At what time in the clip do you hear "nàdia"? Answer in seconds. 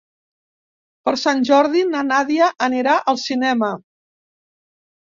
2.09-2.51